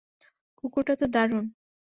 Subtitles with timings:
[0.57, 1.45] কুকুরটা তো দারুণ!